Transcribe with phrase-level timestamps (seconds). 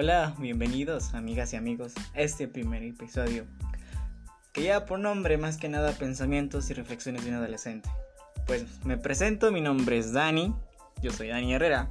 [0.00, 3.46] Hola, bienvenidos amigas y amigos a este primer episodio
[4.52, 7.90] que lleva por nombre más que nada pensamientos y reflexiones de un adolescente.
[8.46, 10.54] Pues me presento, mi nombre es Dani,
[11.02, 11.90] yo soy Dani Herrera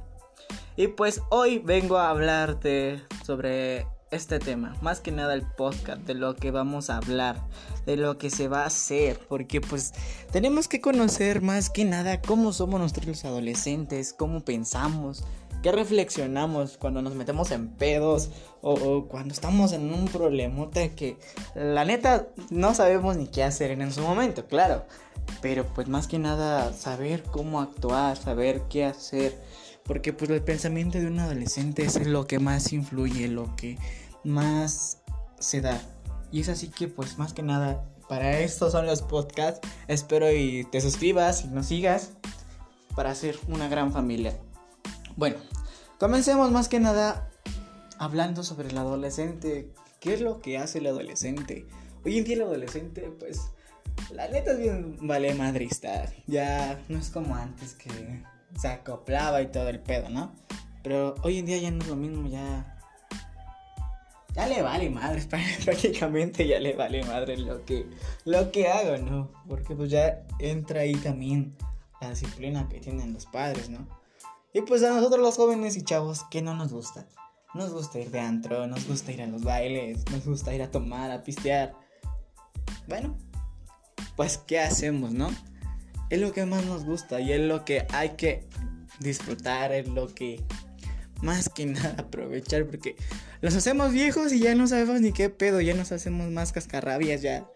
[0.74, 6.14] y pues hoy vengo a hablarte sobre este tema, más que nada el podcast, de
[6.14, 7.36] lo que vamos a hablar,
[7.84, 9.92] de lo que se va a hacer, porque pues
[10.32, 15.24] tenemos que conocer más que nada cómo somos nosotros adolescentes, cómo pensamos,
[15.62, 18.30] ¿Qué reflexionamos cuando nos metemos en pedos
[18.62, 21.18] o, cuando estamos en un problemote que
[21.56, 24.84] la neta no sabemos ni qué hacer en su momento, claro?
[25.42, 29.36] Pero pues más que nada saber cómo actuar, saber qué hacer,
[29.84, 33.78] porque pues el pensamiento de un adolescente es lo que más influye, lo que
[34.22, 34.98] más
[35.40, 35.80] se da.
[36.30, 39.66] Y es así que pues más que nada para estos son los podcasts.
[39.88, 42.12] Espero y te suscribas y nos sigas
[42.94, 44.38] para hacer una gran familia.
[45.18, 45.34] Bueno,
[45.98, 47.28] comencemos más que nada
[47.98, 49.68] hablando sobre el adolescente.
[49.98, 51.66] ¿Qué es lo que hace el adolescente?
[52.04, 53.50] Hoy en día el adolescente, pues,
[54.12, 56.04] la neta es bien vale madrista.
[56.28, 58.22] Ya no es como antes que
[58.56, 60.32] se acoplaba y todo el pedo, ¿no?
[60.84, 62.78] Pero hoy en día ya no es lo mismo, ya.
[64.36, 65.26] Ya le vale madre,
[65.64, 67.90] prácticamente ya le vale madre lo que,
[68.24, 69.32] lo que hago, ¿no?
[69.48, 71.56] Porque pues ya entra ahí también
[72.00, 73.98] la disciplina que tienen los padres, ¿no?
[74.52, 77.06] Y pues a nosotros los jóvenes y chavos, ¿qué no nos gusta?
[77.54, 80.70] Nos gusta ir de antro, nos gusta ir a los bailes, nos gusta ir a
[80.70, 81.74] tomar, a pistear.
[82.86, 83.16] Bueno,
[84.16, 85.30] pues ¿qué hacemos, no?
[86.10, 88.48] Es lo que más nos gusta y es lo que hay que
[89.00, 90.42] disfrutar, es lo que
[91.22, 92.96] más que nada aprovechar porque
[93.40, 97.22] los hacemos viejos y ya no sabemos ni qué pedo, ya nos hacemos más cascarrabias,
[97.22, 97.46] ya,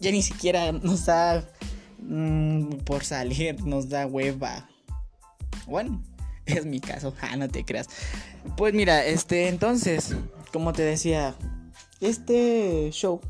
[0.00, 1.48] ya ni siquiera nos da
[1.98, 4.68] mm, por salir, nos da hueva.
[5.66, 6.02] Bueno,
[6.56, 7.88] es mi caso, ah, no te creas.
[8.56, 10.14] Pues mira, este, entonces,
[10.52, 11.34] como te decía,
[12.00, 13.20] este show,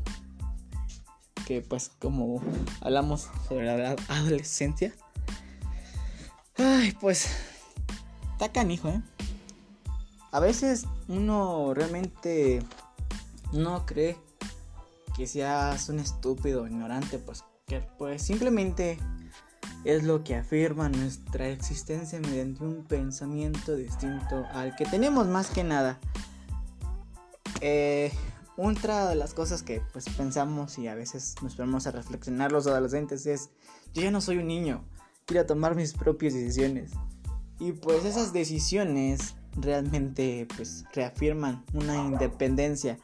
[1.45, 2.41] que pues como
[2.81, 4.93] hablamos sobre la adolescencia,
[6.57, 7.27] ay, pues,
[8.33, 9.01] está canijo, ¿eh?
[10.31, 12.61] A veces uno realmente
[13.53, 14.17] no cree
[15.15, 18.97] que seas un estúpido, ignorante, pues que pues simplemente
[19.83, 25.63] es lo que afirma nuestra existencia mediante un pensamiento distinto al que tenemos más que
[25.63, 25.99] nada.
[27.61, 28.11] Eh,
[28.57, 32.67] otra de las cosas que pues pensamos y a veces nos ponemos a reflexionar los
[32.67, 33.51] adolescentes es,
[33.93, 34.83] yo ya no soy un niño,
[35.25, 36.91] quiero tomar mis propias decisiones.
[37.59, 42.97] Y pues esas decisiones realmente pues reafirman una independencia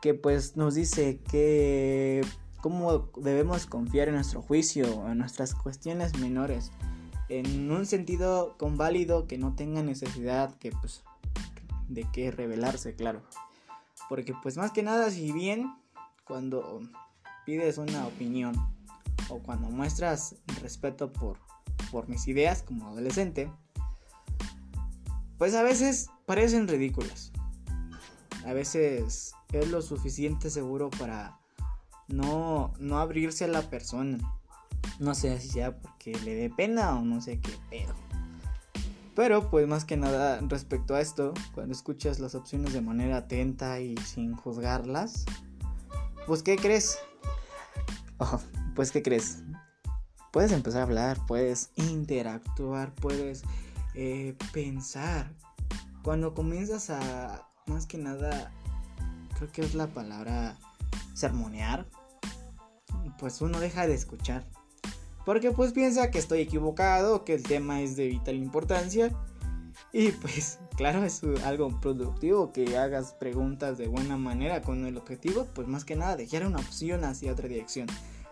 [0.00, 2.22] que pues nos dice que
[2.60, 6.70] cómo debemos confiar en nuestro juicio, en nuestras cuestiones menores,
[7.28, 11.02] en un sentido conválido que no tenga necesidad que, pues,
[11.88, 13.22] de que revelarse, claro.
[14.08, 15.74] Porque pues más que nada, si bien
[16.24, 16.80] cuando
[17.44, 18.54] pides una opinión
[19.28, 21.38] o cuando muestras respeto por,
[21.90, 23.50] por mis ideas como adolescente,
[25.36, 27.32] pues a veces parecen ridículas.
[28.46, 31.37] A veces es lo suficiente seguro para
[32.08, 34.18] no, no abrirse a la persona.
[34.98, 37.94] No sé si sea porque le dé pena o no sé qué pero
[39.14, 43.80] Pero pues más que nada respecto a esto, cuando escuchas las opciones de manera atenta
[43.80, 45.24] y sin juzgarlas,
[46.26, 46.98] pues ¿qué crees?
[48.20, 48.40] Oh,
[48.74, 49.44] pues ¿qué crees?
[50.32, 53.44] Puedes empezar a hablar, puedes interactuar, puedes
[53.94, 55.32] eh, pensar.
[56.02, 58.50] Cuando comienzas a, más que nada,
[59.36, 60.56] creo que es la palabra
[61.14, 61.86] sermonear,
[63.18, 64.44] pues uno deja de escuchar.
[65.24, 69.14] Porque pues piensa que estoy equivocado, que el tema es de vital importancia.
[69.92, 75.46] Y pues claro, es algo productivo que hagas preguntas de buena manera con el objetivo,
[75.54, 77.88] pues más que nada dejar una opción hacia otra dirección.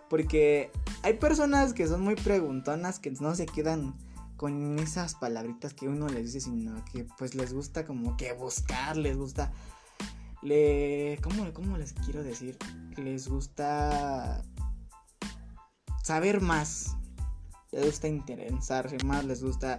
[0.09, 0.71] Porque
[1.03, 3.95] hay personas que son muy preguntonas que no se quedan
[4.37, 8.97] con esas palabritas que uno les dice, sino que pues les gusta como que buscar,
[8.97, 9.53] les gusta...
[10.43, 12.57] Le, ¿cómo, ¿Cómo les quiero decir?
[12.97, 14.45] Les gusta
[16.07, 16.97] saber más.
[17.73, 19.79] Les gusta interesarse más, les gusta,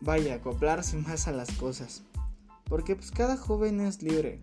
[0.00, 2.02] vaya, acoplarse más a las cosas.
[2.64, 4.42] Porque pues cada joven es libre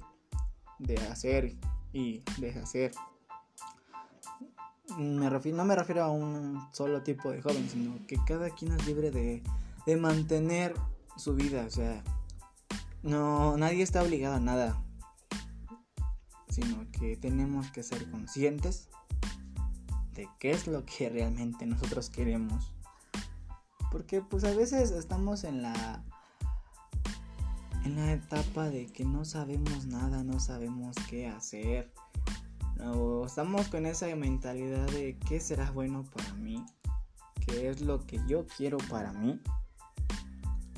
[0.80, 1.58] de hacer
[1.92, 2.94] y deshacer.
[4.98, 9.12] No me refiero a un solo tipo de joven, sino que cada quien es libre
[9.12, 9.44] de,
[9.86, 10.74] de mantener
[11.18, 11.66] su vida.
[11.68, 12.02] O sea,
[13.04, 14.82] no, nadie está obligado a nada.
[16.48, 18.90] Sino que tenemos que ser conscientes
[20.40, 22.72] qué es lo que realmente nosotros queremos.
[23.92, 26.04] Porque pues a veces estamos en la
[27.86, 31.92] en la etapa de que no sabemos nada, no sabemos qué hacer.
[33.26, 36.66] Estamos con esa mentalidad de qué será bueno para mí,
[37.46, 39.40] qué es lo que yo quiero para mí.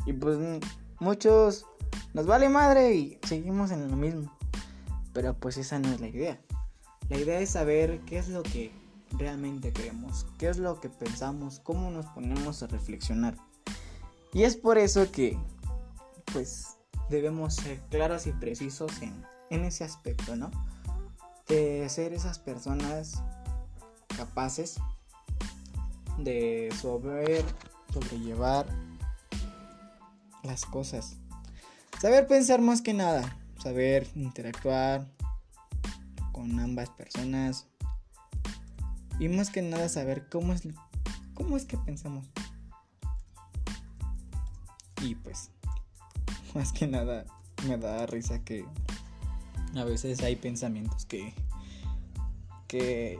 [0.05, 0.37] Y pues
[0.99, 1.65] muchos
[2.13, 4.31] nos vale madre y seguimos en lo mismo.
[5.13, 6.39] Pero pues esa no es la idea.
[7.09, 8.71] La idea es saber qué es lo que
[9.17, 13.35] realmente queremos, qué es lo que pensamos, cómo nos ponemos a reflexionar.
[14.33, 15.37] Y es por eso que
[16.31, 16.77] pues
[17.09, 20.51] debemos ser claros y precisos en, en ese aspecto, ¿no?
[21.47, 23.23] De ser esas personas
[24.15, 24.77] capaces
[26.17, 27.43] de sobre,
[27.91, 28.67] sobrellevar
[30.43, 31.15] las cosas.
[31.99, 35.07] Saber pensar más que nada, saber interactuar
[36.31, 37.68] con ambas personas
[39.19, 40.63] y más que nada saber cómo es
[41.33, 42.25] cómo es que pensamos.
[45.01, 45.51] Y pues
[46.55, 47.25] más que nada
[47.67, 48.65] me da risa que
[49.75, 51.33] a veces hay pensamientos que
[52.67, 53.19] que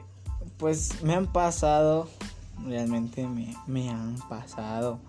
[0.57, 2.10] pues me han pasado
[2.66, 5.00] realmente me, me han pasado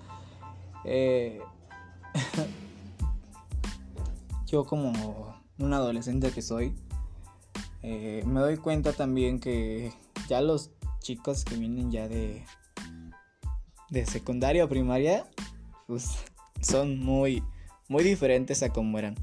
[0.85, 1.41] eh,
[4.47, 6.75] yo como un adolescente que soy
[7.83, 9.93] eh, me doy cuenta también que
[10.29, 12.45] ya los chicos que vienen ya de
[13.91, 15.27] de secundaria o primaria
[15.87, 16.07] pues
[16.63, 17.43] son muy
[17.89, 19.17] muy diferentes a como eran.